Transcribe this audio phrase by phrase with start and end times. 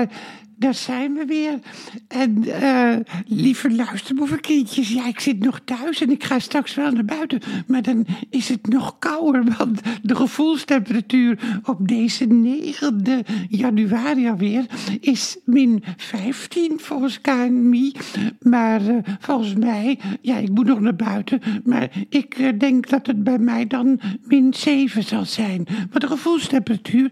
[0.00, 0.18] daar,
[0.70, 1.58] daar zijn we weer.
[2.08, 2.96] En uh,
[3.26, 7.40] lieve luisterboevenkindjes, ja, ik zit nog thuis en ik ga straks wel naar buiten.
[7.66, 14.66] Maar dan is het nog kouder, want de gevoelstemperatuur op deze 9 januari alweer
[15.00, 17.92] is min 15 volgens KNMI.
[18.40, 21.40] Maar uh, volgens mij, ja, ik moet nog naar buiten.
[21.64, 25.66] Maar ik uh, denk dat het bij mij dan min 7 zal zijn.
[25.90, 27.10] Maar de gevoelstemperatuur,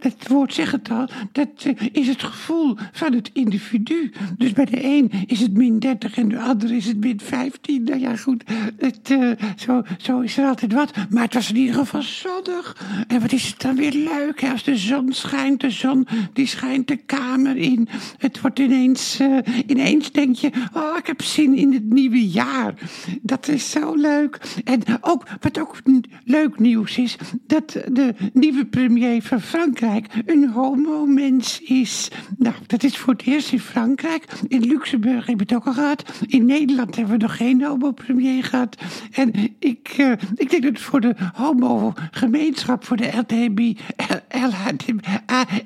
[0.00, 4.12] het woord zegt het al, dat is het gevoel van het individu.
[4.36, 7.84] Dus bij de een is het min 30 en de ander is het min 15.
[7.84, 8.44] Nou ja, goed,
[8.76, 10.92] het, uh, zo, zo is er altijd wat.
[11.10, 12.86] Maar het was in ieder geval zonnig.
[13.06, 14.50] En wat is het dan weer leuk, hè?
[14.50, 15.60] als de zon schijnt.
[15.60, 17.88] De zon die schijnt de kamer in.
[18.18, 22.74] Het wordt ineens, uh, ineens denk je, oh, ik heb zin in het nieuwe jaar.
[23.22, 24.40] Dat is zo leuk.
[24.64, 25.76] En ook, wat ook
[26.24, 32.08] leuk nieuws is, dat de nieuwe premier van Frankrijk een homo-mens is.
[32.38, 34.24] Nou, is voor het eerst in Frankrijk.
[34.48, 36.04] In Luxemburg hebben het ook al gehad.
[36.26, 38.76] In Nederland hebben we nog geen homo-premier gehad.
[39.12, 43.78] En ik, uh, ik denk dat het voor de homo-gemeenschap, voor de LTB,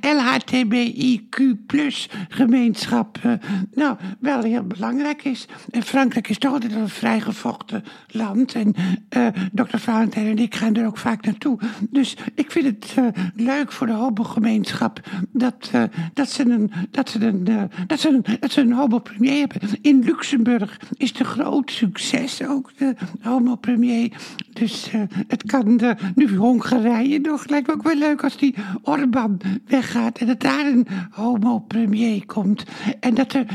[0.00, 3.32] LHTBIQ plus gemeenschap, uh,
[3.74, 5.46] nou, wel heel belangrijk is.
[5.70, 8.54] En Frankrijk is toch altijd een vrijgevochten land.
[8.54, 8.74] En
[9.16, 11.58] uh, dokter Valentijn en ik gaan er ook vaak naartoe.
[11.90, 12.94] Dus ik vind het
[13.34, 15.00] leuk voor de homo-gemeenschap
[15.32, 15.70] dat,
[16.14, 19.60] dat ze een dat een, uh, dat ze een, dat ze een homo-premier hebben.
[19.80, 24.12] In Luxemburg is een groot succes ook, de homo-premier.
[24.52, 27.48] Dus uh, het kan uh, nu Hongarije nog.
[27.48, 32.64] Lijkt me ook wel leuk als die Orbán weggaat en dat daar een homo-premier komt.
[33.00, 33.46] En dat er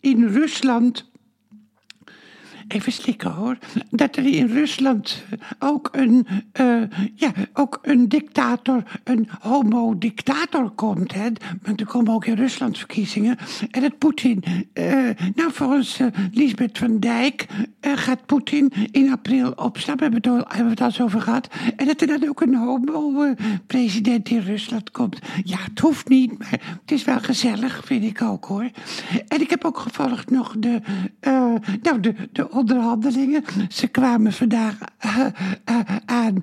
[0.00, 1.10] in Rusland
[2.68, 3.58] even slikken hoor,
[3.90, 5.24] dat er in Rusland
[5.58, 6.26] ook een,
[6.60, 6.82] uh,
[7.14, 11.14] ja, ook een dictator, een homo-dictator komt.
[11.14, 11.28] Hè?
[11.62, 13.36] Want er komen ook in Rusland verkiezingen.
[13.70, 14.44] En dat Poetin,
[14.74, 17.46] uh, nou volgens uh, Lisbeth van Dijk
[17.80, 20.12] gaat Poetin in april opstappen.
[20.12, 21.48] Hebben we, het hebben we het al over gehad.
[21.76, 25.18] En dat er dan ook een homo-president in Rusland komt.
[25.44, 28.70] Ja, het hoeft niet, maar het is wel gezellig, vind ik ook hoor.
[29.28, 30.80] En ik heb ook gevolgd nog de,
[31.82, 33.44] nou, de, de onderhandelingen.
[33.68, 35.18] Ze kwamen vandaag uh,
[35.70, 36.42] uh, aan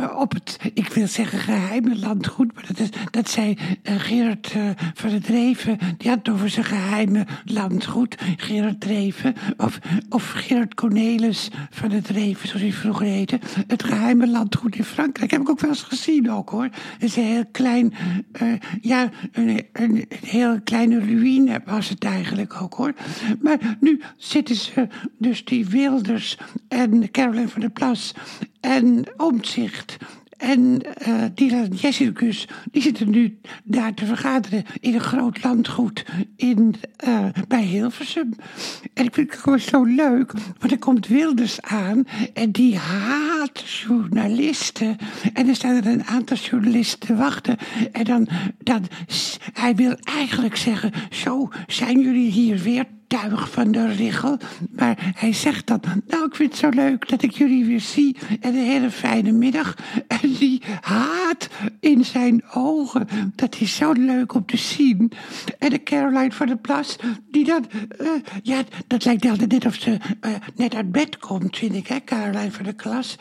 [0.00, 4.54] uh, op het, ik wil zeggen geheime landgoed, maar dat, is, dat zei Gerard
[4.94, 8.16] van het Dreven, die had over zijn geheime landgoed.
[8.36, 9.78] Gerard Dreven, of,
[10.08, 13.38] of Gerard Cornelis van het Dreven, zoals hij vroeger heette.
[13.66, 16.64] Het geheime landgoed in Frankrijk, heb ik ook wel eens gezien ook hoor.
[16.64, 17.94] Het is een heel klein,
[18.80, 22.94] ja, een, een heel kleine ruïne was het eigenlijk ook hoor.
[23.40, 24.88] Maar nu zitten ze
[25.18, 26.38] dus die Wilders
[26.68, 28.14] en Caroline van der Plas
[28.60, 29.96] en Omtzigt
[30.36, 36.04] en uh, Dylan Jessicus, die zitten nu daar te vergaderen in een groot landgoed
[36.36, 36.74] in,
[37.06, 38.34] uh, bij Hilversum.
[38.94, 42.04] En ik vind het gewoon zo leuk, want er komt Wilders aan
[42.34, 44.96] en die haat journalisten.
[45.32, 47.56] En er staan er een aantal journalisten te wachten.
[47.92, 48.28] En dan,
[48.58, 48.86] dan
[49.52, 54.38] hij wil eigenlijk zeggen, zo zijn jullie hier weer tuig van de richel.
[54.70, 58.16] Maar hij zegt dan, nou ik vind het zo leuk dat ik jullie weer zie.
[58.40, 59.76] En een hele fijne middag.
[60.06, 61.48] En die haat
[61.80, 65.12] in zijn ogen, dat is zo leuk om te zien.
[65.58, 66.96] En de Caroline van der Plas,
[67.30, 67.66] die dan,
[68.00, 68.08] uh,
[68.42, 72.04] ja, dat lijkt altijd net of ze uh, net uit bed komt, vind ik, hè,
[72.04, 73.16] Caroline van der Klas.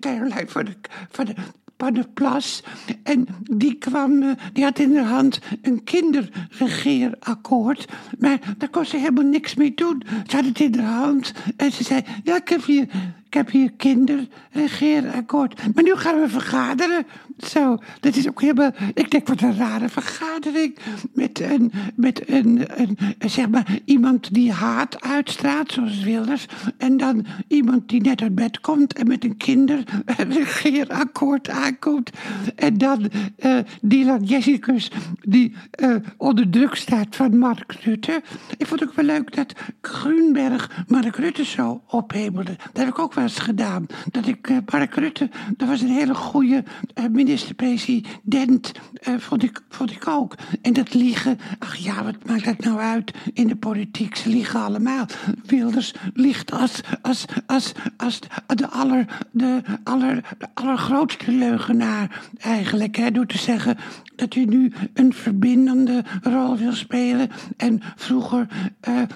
[0.00, 0.74] Caroline van de,
[1.10, 1.34] van de,
[1.76, 2.62] van de Plas.
[3.02, 7.88] En die kwam, eh, die had in haar hand een kinderregeerakkoord.
[8.18, 10.02] Maar daar kon ze helemaal niks mee doen.
[10.26, 12.88] Ze had het in haar hand en ze zei, ja, ik heb hier
[13.32, 15.74] ik heb hier kinderregeerakkoord.
[15.74, 17.06] Maar nu gaan we vergaderen.
[17.38, 18.70] Zo, dat is ook helemaal...
[18.94, 20.76] Ik denk, wat een rare vergadering.
[21.12, 26.46] Met een, met een, een, zeg maar, iemand die haat uitstraat, zoals Wilders.
[26.78, 32.10] En dan iemand die net uit bed komt en met een kinderregeerakkoord aankomt.
[32.56, 34.90] En dan uh, Dylan Jessicus,
[35.20, 38.22] die uh, onder druk staat van Mark Rutte.
[38.56, 42.56] Ik vond het ook wel leuk dat Grunberg Mark Rutte zo ophemelde.
[42.56, 43.86] Dat heb ik ook wel gedaan.
[44.10, 44.58] Dat ik, uh,
[44.90, 46.64] Rutte, dat was een hele goede
[46.98, 48.72] uh, minister-president,
[49.08, 50.34] uh, vond, ik, vond ik ook.
[50.62, 54.16] En dat liegen, ach ja, wat maakt dat nou uit in de politiek?
[54.16, 55.06] Ze liegen allemaal.
[55.46, 62.96] Wilders ligt als, als, als, als de, aller, de, aller, de allergrootste leugenaar eigenlijk.
[62.96, 63.76] Hè, door te zeggen
[64.16, 67.30] dat hij nu een verbindende rol wil spelen.
[67.56, 68.46] En vroeger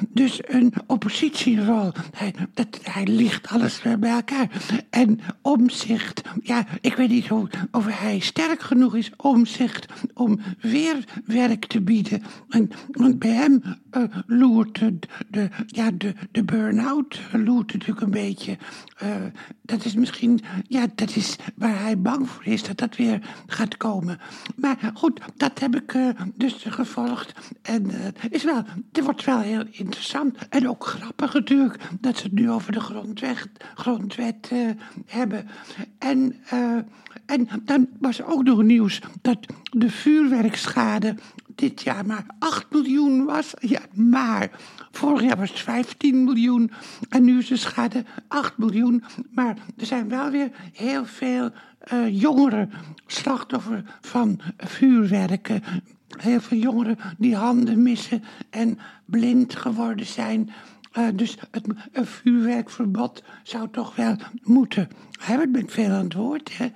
[0.08, 1.92] dus een oppositierol.
[2.14, 4.50] Hij, dat, hij ligt alles bij elkaar.
[4.90, 11.04] En omzicht, ja, ik weet niet of, of hij sterk genoeg is, omzicht, om weer
[11.24, 12.22] werk te bieden.
[12.48, 13.62] En, want bij hem
[13.92, 14.80] uh, loert
[15.28, 18.56] de, ja, de, de burn-out loert natuurlijk een beetje.
[19.02, 19.10] Uh,
[19.62, 23.76] dat is misschien, ja, dat is waar hij bang voor is, dat dat weer gaat
[23.76, 24.18] komen.
[24.56, 27.32] Maar goed, dat heb ik dus gevolgd.
[27.62, 27.90] En
[28.30, 32.50] is wel, het wordt wel heel interessant en ook grappig natuurlijk dat ze het nu
[32.50, 33.48] over de grondwet,
[33.86, 34.70] grondwet uh,
[35.06, 35.48] hebben.
[35.98, 36.76] En, uh,
[37.26, 39.38] en dan was ook nog nieuws dat
[39.70, 41.14] de vuurwerkschade
[41.54, 43.54] dit jaar maar 8 miljoen was.
[43.60, 44.50] Ja, maar
[44.90, 46.70] vorig jaar was het 15 miljoen
[47.08, 49.04] en nu is de schade 8 miljoen.
[49.30, 51.50] Maar er zijn wel weer heel veel
[51.92, 52.70] uh, jongeren
[53.06, 55.62] slachtoffer van vuurwerken.
[56.16, 60.50] Heel veel jongeren die handen missen en blind geworden zijn.
[60.98, 64.88] Uh, dus het, vuurwerkverbod zou toch wel moeten.
[65.20, 66.56] Hebben met veel aan het woord.
[66.56, 66.68] Hè?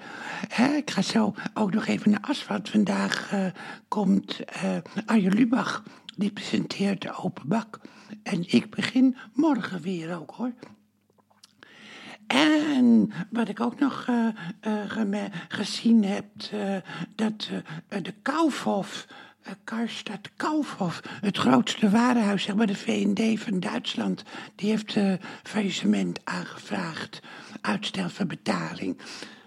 [0.49, 2.69] Hè, ik ga zo ook nog even naar Asfalt.
[2.69, 3.47] Vandaag uh,
[3.89, 4.77] komt uh,
[5.07, 5.83] Arjen Lubach.
[6.17, 7.81] Die presenteert de open bak.
[8.23, 10.53] En ik begin morgen weer ook hoor.
[12.27, 14.09] En wat ik ook nog
[15.49, 16.27] gezien heb,
[17.15, 17.49] dat
[17.89, 19.07] de Kaufhof
[19.65, 24.25] Karstadt Kaufhof, het grootste warenhuis, zeg maar de V&D van Duitsland,
[24.55, 25.13] die heeft uh,
[25.43, 27.21] faillissement aangevraagd,
[27.61, 28.99] uitstel van betaling.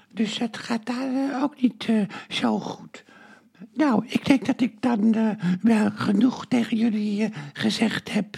[0.10, 1.90] Dus het gaat daar uh, ook niet
[2.30, 3.04] zo goed.
[3.74, 5.16] Nou, ik denk dat ik dan
[5.62, 8.38] wel genoeg tegen jullie gezegd heb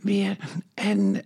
[0.00, 0.36] weer.
[0.74, 1.22] En,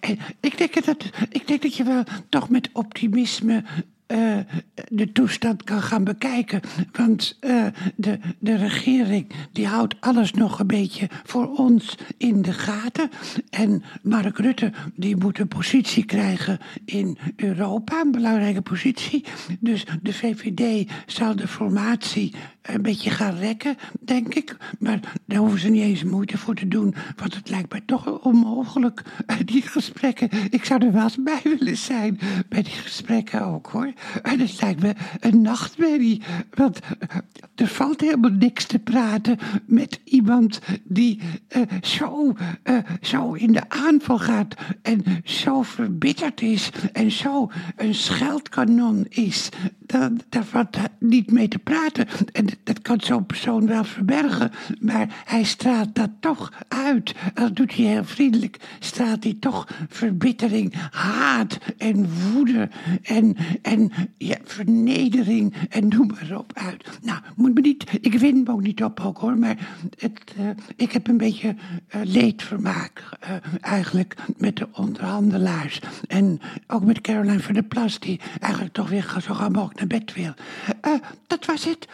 [0.00, 3.64] en ik, denk dat, ik denk dat je wel toch met optimisme
[4.08, 4.38] uh,
[4.88, 6.60] de toestand kan gaan bekijken.
[6.92, 7.66] Want uh,
[7.96, 13.10] de, de regering die houdt alles nog een beetje voor ons in de gaten.
[13.50, 19.24] En Mark Rutte die moet een positie krijgen in Europa, een belangrijke positie.
[19.60, 22.34] Dus de VVD zal de formatie
[22.74, 24.56] een beetje gaan rekken, denk ik.
[24.78, 26.94] Maar daar hoeven ze niet eens moeite voor te doen.
[27.16, 29.02] Want het lijkt mij toch onmogelijk,
[29.44, 30.28] die gesprekken.
[30.50, 32.18] Ik zou er wel eens bij willen zijn,
[32.48, 33.92] bij die gesprekken ook hoor.
[34.22, 36.22] En het lijkt me een nachtmerrie.
[36.54, 36.78] Want
[37.54, 41.20] er valt helemaal niks te praten met iemand die
[41.56, 42.34] uh, zo,
[43.00, 44.54] zo in de aanval gaat.
[44.82, 46.70] En zo verbitterd is.
[46.92, 49.48] En zo een scheldkanon is.
[49.78, 52.06] Daar, daar valt niet mee te praten.
[52.32, 54.50] En dat kan zo'n persoon wel verbergen.
[54.80, 57.14] Maar hij straalt dat toch uit.
[57.34, 58.56] Al doet hij heel vriendelijk.
[58.78, 62.68] Straalt hij toch verbittering, haat en woede.
[63.02, 66.98] En, en ja, vernedering en noem maar op uit.
[67.02, 69.68] Nou, moet me niet, ik win me ook niet op ook hoor, maar
[69.98, 75.80] het, uh, ik heb een beetje uh, leedvermaak uh, eigenlijk met de onderhandelaars.
[76.06, 80.00] En ook met Caroline van der Plas, die eigenlijk toch weer zo gauw mogelijk naar
[80.00, 80.32] bed wil.
[81.26, 81.88] dat was het.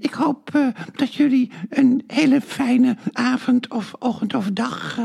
[0.00, 4.98] Ik hoop dat jullie een hele fijne avond of ochtend of dag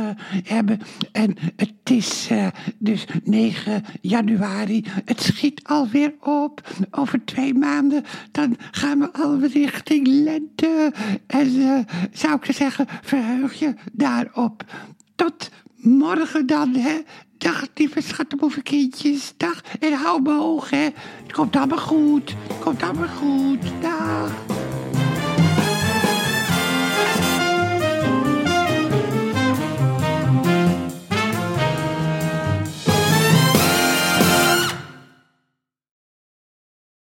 [0.43, 0.79] hebben.
[1.11, 2.29] En het is
[2.77, 4.85] dus 9 januari.
[5.05, 6.61] Het schiet alweer op
[6.91, 10.93] over twee maanden, dan gaan we alweer richting lente.
[11.27, 14.63] En zou ik zeggen, verheug je daarop.
[15.15, 17.01] Tot morgen dan, hè.
[17.37, 19.33] Dag, lieve schattenboevenkindjes.
[19.37, 20.89] Dag, en hou me hoog, hè.
[21.23, 22.35] Het komt allemaal goed.
[22.47, 23.59] Het komt allemaal goed.
[23.81, 24.54] Dag.